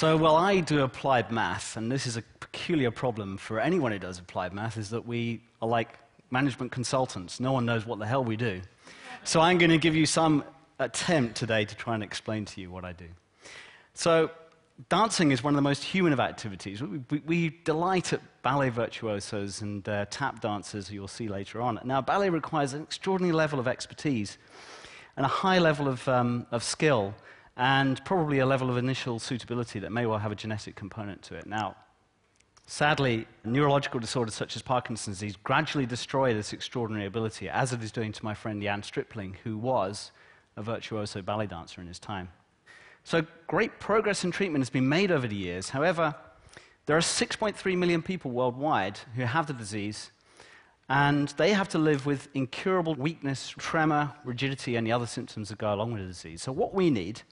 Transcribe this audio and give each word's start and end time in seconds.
So, 0.00 0.16
well, 0.16 0.34
I 0.34 0.60
do 0.60 0.82
applied 0.82 1.30
math, 1.30 1.76
and 1.76 1.92
this 1.92 2.06
is 2.06 2.16
a 2.16 2.22
peculiar 2.22 2.90
problem 2.90 3.36
for 3.36 3.60
anyone 3.60 3.92
who 3.92 3.98
does 3.98 4.18
applied 4.18 4.54
math, 4.54 4.78
is 4.78 4.88
that 4.88 5.06
we 5.06 5.42
are 5.60 5.68
like 5.68 5.98
management 6.30 6.72
consultants. 6.72 7.38
No 7.38 7.52
one 7.52 7.66
knows 7.66 7.84
what 7.84 7.98
the 7.98 8.06
hell 8.06 8.24
we 8.24 8.34
do. 8.34 8.62
So 9.24 9.42
I'm 9.42 9.58
going 9.58 9.72
to 9.72 9.76
give 9.76 9.94
you 9.94 10.06
some 10.06 10.42
attempt 10.78 11.36
today 11.36 11.66
to 11.66 11.74
try 11.76 11.92
and 11.92 12.02
explain 12.02 12.46
to 12.46 12.62
you 12.62 12.70
what 12.70 12.82
I 12.82 12.92
do. 12.92 13.04
So 13.92 14.30
dancing 14.88 15.32
is 15.32 15.44
one 15.44 15.52
of 15.52 15.56
the 15.56 15.68
most 15.68 15.84
human 15.84 16.14
of 16.14 16.18
activities. 16.18 16.80
We, 16.80 17.02
we, 17.10 17.22
we 17.26 17.58
delight 17.64 18.14
at 18.14 18.22
ballet 18.40 18.70
virtuosos 18.70 19.60
and 19.60 19.86
uh, 19.86 20.06
tap 20.08 20.40
dancers, 20.40 20.90
you'll 20.90 21.08
see 21.08 21.28
later 21.28 21.60
on. 21.60 21.78
Now, 21.84 22.00
ballet 22.00 22.30
requires 22.30 22.72
an 22.72 22.84
extraordinary 22.84 23.34
level 23.34 23.60
of 23.60 23.68
expertise 23.68 24.38
and 25.18 25.26
a 25.26 25.28
high 25.28 25.58
level 25.58 25.88
of, 25.88 26.08
um, 26.08 26.46
of 26.50 26.62
skill 26.62 27.12
and 27.56 28.02
probably 28.04 28.38
a 28.38 28.46
level 28.46 28.70
of 28.70 28.76
initial 28.76 29.18
suitability 29.18 29.78
that 29.80 29.92
may 29.92 30.06
well 30.06 30.18
have 30.18 30.32
a 30.32 30.36
genetic 30.36 30.76
component 30.76 31.22
to 31.22 31.34
it. 31.34 31.46
Now, 31.46 31.76
sadly, 32.66 33.26
neurological 33.44 34.00
disorders 34.00 34.34
such 34.34 34.56
as 34.56 34.62
Parkinson's 34.62 35.18
disease 35.18 35.36
gradually 35.42 35.86
destroy 35.86 36.32
this 36.32 36.52
extraordinary 36.52 37.06
ability, 37.06 37.48
as 37.48 37.72
it 37.72 37.82
is 37.82 37.92
doing 37.92 38.12
to 38.12 38.24
my 38.24 38.34
friend 38.34 38.62
Jan 38.62 38.82
Stripling, 38.82 39.36
who 39.44 39.58
was 39.58 40.12
a 40.56 40.62
virtuoso 40.62 41.22
ballet 41.22 41.46
dancer 41.46 41.80
in 41.80 41.86
his 41.86 41.98
time. 41.98 42.28
So 43.04 43.26
great 43.46 43.80
progress 43.80 44.24
in 44.24 44.30
treatment 44.30 44.62
has 44.62 44.70
been 44.70 44.88
made 44.88 45.10
over 45.10 45.26
the 45.26 45.36
years. 45.36 45.70
However, 45.70 46.14
there 46.86 46.96
are 46.96 47.00
6.3 47.00 47.76
million 47.76 48.02
people 48.02 48.30
worldwide 48.30 48.98
who 49.16 49.22
have 49.22 49.46
the 49.46 49.52
disease, 49.52 50.10
and 50.88 51.28
they 51.36 51.52
have 51.52 51.68
to 51.68 51.78
live 51.78 52.04
with 52.04 52.28
incurable 52.34 52.94
weakness, 52.94 53.54
tremor, 53.56 54.12
rigidity, 54.24 54.76
and 54.76 54.86
the 54.86 54.92
other 54.92 55.06
symptoms 55.06 55.48
that 55.48 55.58
go 55.58 55.72
along 55.72 55.92
with 55.92 56.02
the 56.02 56.08
disease. 56.08 56.42
So 56.42 56.52
what 56.52 56.74
we 56.74 56.90
need 56.90 57.22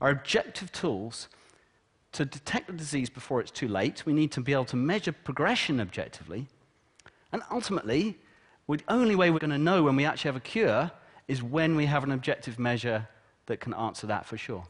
are 0.00 0.10
objective 0.10 0.72
tools 0.72 1.28
to 2.12 2.24
detect 2.24 2.68
the 2.68 2.72
disease 2.72 3.10
before 3.10 3.40
it's 3.40 3.50
too 3.50 3.68
late. 3.68 4.06
We 4.06 4.12
need 4.12 4.32
to 4.32 4.40
be 4.40 4.52
able 4.52 4.64
to 4.66 4.76
measure 4.76 5.12
progression 5.12 5.80
objectively. 5.80 6.46
And 7.32 7.42
ultimately, 7.50 8.18
the 8.68 8.80
only 8.88 9.16
way 9.16 9.30
we're 9.30 9.40
going 9.40 9.50
to 9.50 9.58
know 9.58 9.82
when 9.82 9.96
we 9.96 10.04
actually 10.04 10.28
have 10.28 10.36
a 10.36 10.40
cure 10.40 10.90
is 11.26 11.42
when 11.42 11.74
we 11.74 11.86
have 11.86 12.04
an 12.04 12.12
objective 12.12 12.58
measure 12.58 13.08
that 13.46 13.60
can 13.60 13.74
answer 13.74 14.06
that 14.06 14.26
for 14.26 14.36
sure. 14.36 14.64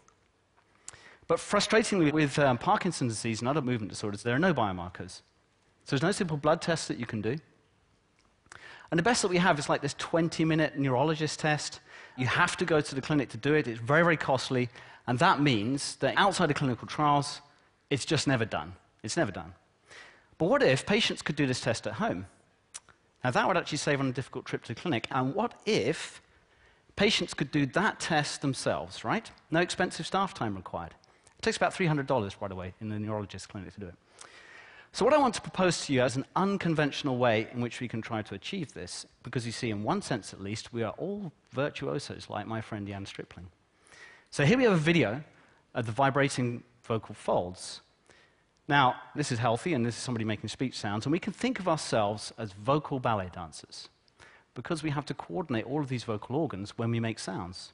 But 1.26 1.38
frustratingly, 1.38 2.12
with 2.12 2.38
um, 2.38 2.58
Parkinson's 2.58 3.14
disease 3.14 3.40
and 3.40 3.48
other 3.48 3.62
movement 3.62 3.90
disorders, 3.90 4.22
there 4.22 4.34
are 4.34 4.38
no 4.38 4.52
biomarkers. 4.52 5.22
So 5.84 5.90
there's 5.90 6.02
no 6.02 6.12
simple 6.12 6.36
blood 6.36 6.60
test 6.60 6.88
that 6.88 6.98
you 6.98 7.06
can 7.06 7.20
do. 7.20 7.36
And 8.94 8.98
the 9.00 9.02
best 9.02 9.22
that 9.22 9.28
we 9.28 9.38
have 9.38 9.58
is 9.58 9.68
like 9.68 9.82
this 9.82 9.96
20 9.98 10.44
minute 10.44 10.78
neurologist 10.78 11.40
test. 11.40 11.80
You 12.16 12.26
have 12.26 12.56
to 12.58 12.64
go 12.64 12.80
to 12.80 12.94
the 12.94 13.00
clinic 13.00 13.28
to 13.30 13.36
do 13.36 13.54
it. 13.54 13.66
It's 13.66 13.80
very, 13.80 14.04
very 14.04 14.16
costly. 14.16 14.68
And 15.08 15.18
that 15.18 15.40
means 15.40 15.96
that 15.96 16.14
outside 16.16 16.48
of 16.48 16.56
clinical 16.56 16.86
trials, 16.86 17.40
it's 17.90 18.04
just 18.04 18.28
never 18.28 18.44
done. 18.44 18.74
It's 19.02 19.16
never 19.16 19.32
done. 19.32 19.52
But 20.38 20.48
what 20.48 20.62
if 20.62 20.86
patients 20.86 21.22
could 21.22 21.34
do 21.34 21.44
this 21.44 21.60
test 21.60 21.88
at 21.88 21.94
home? 21.94 22.26
Now, 23.24 23.32
that 23.32 23.48
would 23.48 23.56
actually 23.56 23.78
save 23.78 23.98
on 23.98 24.06
a 24.06 24.12
difficult 24.12 24.44
trip 24.44 24.62
to 24.62 24.74
the 24.76 24.80
clinic. 24.80 25.08
And 25.10 25.34
what 25.34 25.60
if 25.66 26.22
patients 26.94 27.34
could 27.34 27.50
do 27.50 27.66
that 27.66 27.98
test 27.98 28.42
themselves, 28.42 29.02
right? 29.02 29.28
No 29.50 29.58
expensive 29.58 30.06
staff 30.06 30.34
time 30.34 30.54
required. 30.54 30.94
It 31.36 31.42
takes 31.42 31.56
about 31.56 31.74
$300, 31.74 32.38
by 32.38 32.46
the 32.46 32.54
way, 32.54 32.74
in 32.80 32.90
the 32.90 33.00
neurologist 33.00 33.48
clinic 33.48 33.74
to 33.74 33.80
do 33.80 33.86
it. 33.86 33.94
So, 34.94 35.04
what 35.04 35.12
I 35.12 35.18
want 35.18 35.34
to 35.34 35.40
propose 35.40 35.84
to 35.86 35.92
you 35.92 36.02
as 36.02 36.14
an 36.14 36.24
unconventional 36.36 37.18
way 37.18 37.48
in 37.52 37.60
which 37.60 37.80
we 37.80 37.88
can 37.88 38.00
try 38.00 38.22
to 38.22 38.34
achieve 38.36 38.74
this, 38.74 39.04
because 39.24 39.44
you 39.44 39.50
see, 39.50 39.70
in 39.70 39.82
one 39.82 40.02
sense 40.02 40.32
at 40.32 40.40
least, 40.40 40.72
we 40.72 40.84
are 40.84 40.94
all 40.98 41.32
virtuosos 41.50 42.30
like 42.30 42.46
my 42.46 42.60
friend 42.60 42.86
Jan 42.86 43.04
Stripling. 43.04 43.48
So, 44.30 44.44
here 44.44 44.56
we 44.56 44.62
have 44.62 44.72
a 44.72 44.76
video 44.76 45.24
of 45.74 45.86
the 45.86 45.90
vibrating 45.90 46.62
vocal 46.84 47.12
folds. 47.12 47.80
Now, 48.68 48.94
this 49.16 49.32
is 49.32 49.40
healthy, 49.40 49.74
and 49.74 49.84
this 49.84 49.96
is 49.96 50.00
somebody 50.00 50.24
making 50.24 50.48
speech 50.48 50.78
sounds, 50.78 51.06
and 51.06 51.12
we 51.12 51.18
can 51.18 51.32
think 51.32 51.58
of 51.58 51.66
ourselves 51.66 52.32
as 52.38 52.52
vocal 52.52 53.00
ballet 53.00 53.30
dancers 53.34 53.88
because 54.54 54.84
we 54.84 54.90
have 54.90 55.06
to 55.06 55.14
coordinate 55.14 55.66
all 55.66 55.80
of 55.80 55.88
these 55.88 56.04
vocal 56.04 56.36
organs 56.36 56.78
when 56.78 56.92
we 56.92 57.00
make 57.00 57.18
sounds. 57.18 57.72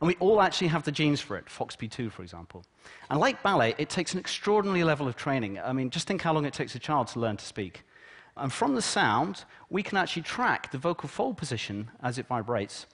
And 0.00 0.08
we 0.08 0.16
all 0.16 0.42
actually 0.42 0.68
have 0.68 0.84
the 0.84 0.92
genes 0.92 1.20
for 1.20 1.36
it, 1.36 1.46
FOXP2, 1.46 2.10
for 2.10 2.22
example. 2.22 2.64
And 3.10 3.20
like 3.20 3.42
ballet, 3.42 3.74
it 3.78 3.88
takes 3.88 4.12
an 4.12 4.20
extraordinary 4.20 4.84
level 4.84 5.06
of 5.06 5.16
training. 5.16 5.58
I 5.58 5.72
mean, 5.72 5.90
just 5.90 6.06
think 6.06 6.22
how 6.22 6.32
long 6.32 6.44
it 6.44 6.52
takes 6.52 6.74
a 6.74 6.78
child 6.78 7.08
to 7.08 7.20
learn 7.20 7.36
to 7.36 7.44
speak. 7.44 7.82
And 8.36 8.52
from 8.52 8.74
the 8.74 8.82
sound, 8.82 9.44
we 9.70 9.82
can 9.82 9.96
actually 9.96 10.22
track 10.22 10.72
the 10.72 10.78
vocal 10.78 11.08
fold 11.08 11.36
position 11.36 11.90
as 12.02 12.18
it 12.18 12.26
vibrates. 12.26 12.86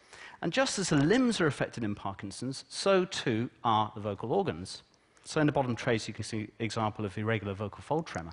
And 0.42 0.52
just 0.52 0.78
as 0.78 0.90
the 0.90 0.96
limbs 0.96 1.40
are 1.40 1.46
affected 1.46 1.84
in 1.84 1.94
Parkinson's, 1.94 2.64
so 2.68 3.04
too 3.04 3.50
are 3.64 3.92
the 3.94 4.00
vocal 4.00 4.32
organs. 4.32 4.82
So 5.24 5.40
in 5.40 5.46
the 5.46 5.52
bottom 5.52 5.76
trace, 5.76 6.08
you 6.08 6.14
can 6.14 6.24
see 6.24 6.40
an 6.40 6.52
example 6.58 7.04
of 7.04 7.16
irregular 7.16 7.54
vocal 7.54 7.82
fold 7.82 8.06
tremor. 8.06 8.32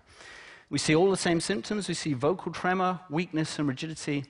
We 0.69 0.77
see 0.77 0.95
all 0.95 1.09
the 1.09 1.17
same 1.17 1.39
symptoms. 1.39 1.87
We 1.87 1.93
see 1.93 2.13
vocal 2.13 2.51
tremor, 2.51 2.99
weakness, 3.09 3.57
and 3.57 3.67
rigidity. 3.67 4.25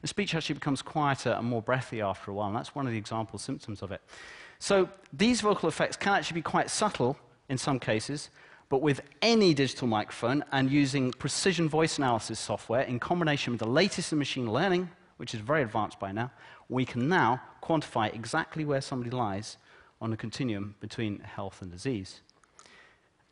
The 0.00 0.08
speech 0.08 0.34
actually 0.34 0.54
becomes 0.54 0.82
quieter 0.82 1.30
and 1.30 1.46
more 1.46 1.62
breathy 1.62 2.00
after 2.00 2.30
a 2.30 2.34
while, 2.34 2.48
and 2.48 2.56
that's 2.56 2.74
one 2.74 2.86
of 2.86 2.92
the 2.92 2.98
example 2.98 3.38
symptoms 3.38 3.82
of 3.82 3.92
it. 3.92 4.00
So 4.58 4.88
these 5.12 5.40
vocal 5.40 5.68
effects 5.68 5.96
can 5.96 6.14
actually 6.14 6.36
be 6.36 6.42
quite 6.42 6.70
subtle 6.70 7.16
in 7.48 7.58
some 7.58 7.78
cases, 7.78 8.30
but 8.68 8.80
with 8.80 9.02
any 9.20 9.52
digital 9.52 9.86
microphone 9.86 10.44
and 10.50 10.70
using 10.70 11.12
precision 11.12 11.68
voice 11.68 11.98
analysis 11.98 12.40
software 12.40 12.82
in 12.82 12.98
combination 12.98 13.52
with 13.52 13.60
the 13.60 13.68
latest 13.68 14.12
in 14.12 14.18
machine 14.18 14.50
learning, 14.50 14.88
which 15.18 15.34
is 15.34 15.40
very 15.40 15.62
advanced 15.62 16.00
by 16.00 16.10
now, 16.10 16.30
we 16.68 16.84
can 16.84 17.08
now 17.08 17.40
quantify 17.62 18.12
exactly 18.14 18.64
where 18.64 18.80
somebody 18.80 19.10
lies 19.10 19.58
on 20.00 20.10
the 20.10 20.16
continuum 20.16 20.74
between 20.80 21.20
health 21.20 21.60
and 21.60 21.70
disease 21.70 22.22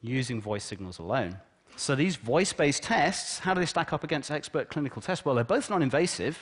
using 0.03 0.41
voice 0.41 0.65
signals 0.65 0.99
alone. 0.99 1.37
So 1.77 1.95
these 1.95 2.17
voice-based 2.17 2.83
tests, 2.83 3.39
how 3.39 3.55
do 3.55 3.61
they 3.61 3.67
stack 3.67 3.93
up 3.93 4.05
against 4.05 4.31
expert 4.31 4.69
clinical 4.69 5.01
tests? 5.01 5.25
Well, 5.25 5.35
they're 5.35 5.45
both 5.45 5.71
non-invasive, 5.71 6.39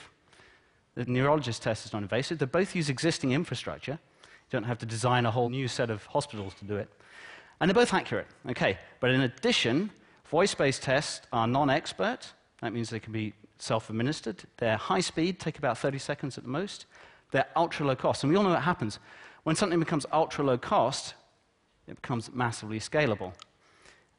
the 0.98 1.04
neurologist 1.04 1.62
test 1.62 1.86
is 1.86 1.92
non-invasive. 1.92 2.38
They 2.38 2.46
both 2.46 2.74
use 2.74 2.88
existing 2.88 3.30
infrastructure. 3.30 3.92
You 3.92 4.50
don't 4.50 4.64
have 4.64 4.78
to 4.78 4.86
design 4.86 5.26
a 5.26 5.30
whole 5.30 5.48
new 5.48 5.68
set 5.68 5.90
of 5.90 6.04
hospitals 6.06 6.54
to 6.54 6.64
do 6.64 6.74
it. 6.74 6.88
And 7.60 7.70
they're 7.70 7.74
both 7.74 7.94
accurate. 7.94 8.26
Okay, 8.50 8.78
but 8.98 9.10
in 9.10 9.20
addition, 9.20 9.90
voice-based 10.28 10.82
tests 10.82 11.24
are 11.32 11.46
non-expert. 11.46 12.32
That 12.62 12.72
means 12.72 12.90
they 12.90 12.98
can 12.98 13.12
be 13.12 13.32
self-administered. 13.58 14.42
They're 14.56 14.76
high 14.76 14.98
speed, 14.98 15.38
take 15.38 15.58
about 15.58 15.78
30 15.78 15.98
seconds 15.98 16.36
at 16.36 16.42
the 16.42 16.50
most. 16.50 16.86
They're 17.30 17.46
ultra 17.54 17.86
low 17.86 17.94
cost. 17.94 18.24
And 18.24 18.32
we 18.32 18.36
all 18.36 18.42
know 18.42 18.50
what 18.50 18.62
happens. 18.62 18.98
When 19.44 19.54
something 19.54 19.78
becomes 19.78 20.04
ultra 20.12 20.44
low 20.44 20.58
cost, 20.58 21.14
it 21.86 21.94
becomes 21.94 22.28
massively 22.32 22.80
scalable. 22.80 23.34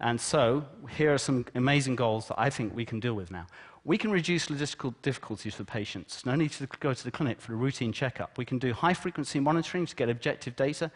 And 0.02 0.20
so, 0.20 0.66
here 0.96 1.14
are 1.14 1.18
some 1.18 1.46
amazing 1.56 1.96
goals 1.96 2.28
that 2.30 2.40
I 2.40 2.50
think 2.50 2.74
we 2.74 2.86
can 2.86 3.00
deal 3.00 3.14
with 3.14 3.32
now. 3.32 3.48
We 3.84 3.98
can 3.98 4.12
reduce 4.12 4.48
logistical 4.48 4.94
difficulties 5.02 5.56
for 5.56 5.64
patients. 5.64 6.26
No 6.26 6.36
need 6.36 6.52
to 6.52 6.68
go 6.80 6.94
to 6.94 7.04
the 7.04 7.12
clinic 7.12 7.42
for 7.42 7.54
a 7.54 7.56
routine 7.56 7.92
checkup. 7.92 8.38
We 8.38 8.46
can 8.46 8.60
do 8.60 8.74
high 8.74 8.94
frequency 8.94 9.40
monitoring 9.40 9.86
to 9.86 9.96
get 9.96 10.10
objective 10.10 10.56
data. 10.56 10.92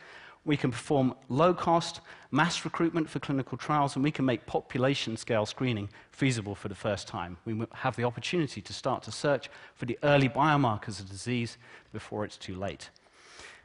We 0.45 0.57
can 0.57 0.71
perform 0.71 1.15
low 1.29 1.53
cost 1.53 2.01
mass 2.31 2.65
recruitment 2.65 3.09
for 3.09 3.19
clinical 3.19 3.57
trials, 3.57 3.95
and 3.95 4.03
we 4.03 4.11
can 4.11 4.25
make 4.25 4.45
population 4.45 5.15
scale 5.17 5.45
screening 5.45 5.89
feasible 6.11 6.55
for 6.55 6.67
the 6.67 6.75
first 6.75 7.07
time. 7.07 7.37
We 7.45 7.65
have 7.73 7.95
the 7.95 8.03
opportunity 8.03 8.61
to 8.61 8.73
start 8.73 9.03
to 9.03 9.11
search 9.11 9.49
for 9.75 9.85
the 9.85 9.97
early 10.03 10.29
biomarkers 10.29 10.99
of 10.99 11.09
disease 11.09 11.57
before 11.91 12.25
it's 12.25 12.37
too 12.37 12.55
late. 12.55 12.89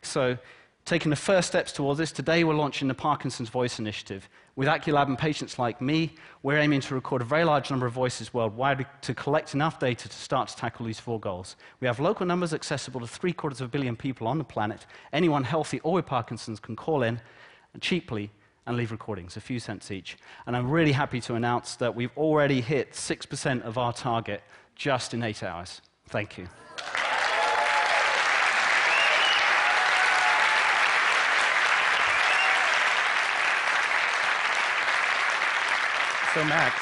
So, 0.03 0.38
taking 0.88 1.10
the 1.10 1.16
first 1.16 1.49
steps 1.49 1.71
towards 1.71 1.99
this, 1.99 2.10
today 2.10 2.44
we're 2.44 2.54
launching 2.54 2.88
the 2.88 2.94
Parkinson's 2.94 3.50
Voice 3.50 3.78
Initiative. 3.78 4.26
With 4.56 4.69
Aculab 4.69 5.06
and 5.06 5.19
patients 5.19 5.59
like 5.59 5.82
me, 5.82 6.15
we're 6.43 6.56
aiming 6.56 6.81
to 6.81 6.94
record 6.94 7.21
a 7.21 7.26
very 7.26 7.45
large 7.45 7.71
number 7.71 7.84
of 7.84 7.92
voices 7.92 8.33
worldwide 8.33 8.86
to 9.03 9.15
collect 9.15 9.53
enough 9.53 9.78
data 9.78 10.09
to 10.09 10.15
start 10.15 10.48
to 10.48 10.57
tackle 10.57 10.86
these 10.86 10.98
four 10.98 11.21
goals. 11.21 11.57
We 11.80 11.86
have 11.86 12.01
local 12.01 12.24
numbers 12.24 12.54
accessible 12.54 13.01
to 13.01 13.07
three 13.07 13.34
quarters 13.34 13.60
of 13.60 13.66
a 13.66 13.71
billion 13.71 13.97
people 13.97 14.27
on 14.27 14.39
the 14.39 14.45
planet. 14.45 14.86
Anyone 15.13 15.45
healthy 15.45 15.78
or 15.80 15.92
with 15.92 16.07
Parkinson's 16.07 16.59
can 16.59 16.74
call 16.74 17.03
in 17.03 17.21
cheaply 17.83 18.30
and 18.66 18.74
leave 18.74 18.91
recordings, 18.91 19.36
a 19.36 19.42
few 19.42 19.60
cents 19.60 19.91
each. 19.91 20.16
And 20.47 20.57
I'm 20.57 20.71
really 20.71 20.92
happy 20.92 21.21
to 21.21 21.34
announce 21.34 21.77
that 21.77 21.95
we've 21.95 22.16
already 22.16 22.63
hit 22.63 22.92
6% 22.92 23.63
of 23.63 23.77
our 23.77 23.92
target 23.92 24.42
just 24.74 25.13
in 25.13 25.22
eight 25.22 25.42
hours. 25.42 25.83
Thank 26.09 26.39
you. 26.39 26.48
So, 36.39 36.45
Max, 36.45 36.81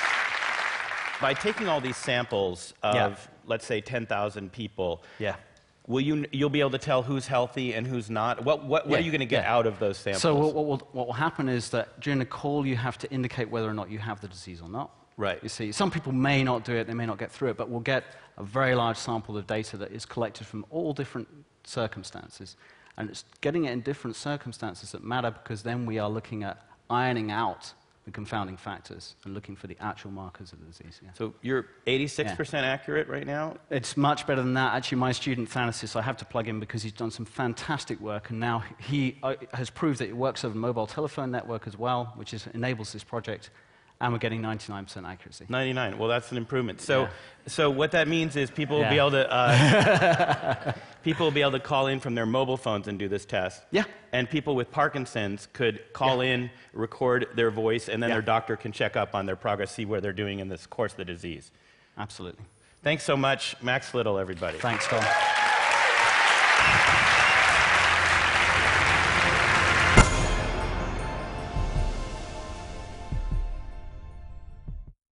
by 1.18 1.32
taking 1.32 1.66
all 1.66 1.80
these 1.80 1.96
samples 1.96 2.74
of, 2.82 2.94
yeah. 2.94 3.16
let's 3.46 3.64
say, 3.64 3.80
10,000 3.80 4.52
people, 4.52 5.02
yeah. 5.18 5.36
will 5.86 6.02
you, 6.02 6.26
you'll 6.30 6.50
be 6.50 6.60
able 6.60 6.72
to 6.72 6.78
tell 6.78 7.02
who's 7.02 7.26
healthy 7.26 7.72
and 7.72 7.86
who's 7.86 8.10
not? 8.10 8.44
What, 8.44 8.66
what, 8.66 8.86
what 8.86 8.90
yeah. 8.90 8.96
are 8.98 9.00
you 9.00 9.10
going 9.10 9.20
to 9.20 9.24
get 9.24 9.44
yeah. 9.44 9.54
out 9.54 9.66
of 9.66 9.78
those 9.78 9.96
samples? 9.96 10.20
So, 10.20 10.34
what, 10.34 10.52
what, 10.52 10.66
will, 10.66 10.88
what 10.92 11.06
will 11.06 11.14
happen 11.14 11.48
is 11.48 11.70
that 11.70 11.98
during 12.00 12.18
the 12.18 12.26
call, 12.26 12.66
you 12.66 12.76
have 12.76 12.98
to 12.98 13.10
indicate 13.10 13.48
whether 13.48 13.66
or 13.66 13.72
not 13.72 13.88
you 13.88 13.98
have 13.98 14.20
the 14.20 14.28
disease 14.28 14.60
or 14.60 14.68
not. 14.68 14.90
Right. 15.16 15.42
You 15.42 15.48
see, 15.48 15.72
some 15.72 15.90
people 15.90 16.12
may 16.12 16.44
not 16.44 16.66
do 16.66 16.74
it, 16.74 16.86
they 16.86 16.92
may 16.92 17.06
not 17.06 17.16
get 17.16 17.32
through 17.32 17.48
it, 17.48 17.56
but 17.56 17.70
we'll 17.70 17.80
get 17.80 18.04
a 18.36 18.44
very 18.44 18.74
large 18.74 18.98
sample 18.98 19.38
of 19.38 19.46
data 19.46 19.78
that 19.78 19.90
is 19.90 20.04
collected 20.04 20.46
from 20.46 20.66
all 20.68 20.92
different 20.92 21.28
circumstances. 21.64 22.58
And 22.98 23.08
it's 23.08 23.24
getting 23.40 23.64
it 23.64 23.72
in 23.72 23.80
different 23.80 24.16
circumstances 24.16 24.92
that 24.92 25.02
matter 25.02 25.30
because 25.30 25.62
then 25.62 25.86
we 25.86 25.98
are 25.98 26.10
looking 26.10 26.44
at 26.44 26.62
ironing 26.90 27.30
out 27.30 27.72
the 28.06 28.12
confounding 28.12 28.56
factors 28.56 29.16
and 29.24 29.34
looking 29.34 29.56
for 29.56 29.66
the 29.66 29.76
actual 29.80 30.12
markers 30.12 30.52
of 30.52 30.60
the 30.60 30.66
disease. 30.66 31.00
Yeah. 31.04 31.10
So 31.14 31.34
you're 31.42 31.66
86% 31.88 32.62
accurate 32.62 33.08
right 33.08 33.26
now? 33.26 33.56
It's 33.68 33.96
much 33.96 34.28
better 34.28 34.42
than 34.42 34.54
that. 34.54 34.74
Actually, 34.74 34.98
my 34.98 35.10
student 35.10 35.50
Thanasis, 35.50 35.96
I 35.96 36.02
have 36.02 36.16
to 36.18 36.24
plug 36.24 36.46
in 36.46 36.60
because 36.60 36.84
he's 36.84 36.92
done 36.92 37.10
some 37.10 37.26
fantastic 37.26 38.00
work, 38.00 38.30
and 38.30 38.38
now 38.38 38.62
he 38.78 39.18
uh, 39.24 39.34
has 39.52 39.70
proved 39.70 39.98
that 39.98 40.08
it 40.08 40.16
works 40.16 40.44
over 40.44 40.56
mobile 40.56 40.86
telephone 40.86 41.32
network 41.32 41.66
as 41.66 41.76
well, 41.76 42.12
which 42.14 42.32
is, 42.32 42.46
enables 42.54 42.92
this 42.92 43.02
project 43.02 43.50
and 44.00 44.12
we're 44.12 44.18
getting 44.18 44.42
99% 44.42 45.08
accuracy. 45.08 45.46
99. 45.48 45.96
Well, 45.98 46.08
that's 46.08 46.30
an 46.30 46.36
improvement. 46.36 46.80
So, 46.80 47.02
Yeah. 47.02 47.08
so 47.46 47.70
what 47.70 47.92
that 47.92 48.08
means 48.08 48.36
is 48.36 48.50
people 48.50 48.78
will 48.78 48.88
be 48.90 48.98
able 48.98 49.12
to 49.12 49.32
uh, 49.32 50.72
people 51.02 51.26
will 51.26 51.30
be 51.32 51.40
able 51.40 51.52
to 51.52 51.60
call 51.60 51.86
in 51.86 51.98
from 52.00 52.14
their 52.14 52.26
mobile 52.26 52.56
phones 52.56 52.88
and 52.88 52.98
do 52.98 53.08
this 53.08 53.24
test. 53.24 53.62
Yeah. 53.70 53.84
And 54.12 54.28
people 54.28 54.54
with 54.54 54.70
Parkinson's 54.70 55.48
could 55.52 55.80
call 55.92 56.20
in, 56.20 56.50
record 56.72 57.28
their 57.34 57.50
voice, 57.50 57.88
and 57.88 58.02
then 58.02 58.10
Yeah. 58.10 58.16
their 58.16 58.22
doctor 58.22 58.56
can 58.56 58.72
check 58.72 58.96
up 58.96 59.14
on 59.14 59.24
their 59.26 59.36
progress, 59.36 59.72
see 59.72 59.84
where 59.86 60.00
they're 60.00 60.12
doing 60.12 60.40
in 60.40 60.48
this 60.48 60.66
course 60.66 60.92
of 60.92 60.98
the 60.98 61.04
disease. 61.04 61.50
Absolutely. 61.96 62.44
Thanks 62.82 63.02
so 63.04 63.16
much, 63.16 63.56
Max 63.62 63.94
Little, 63.94 64.18
everybody. 64.18 64.58
Thanks, 64.58 64.86
Tom. 64.86 65.02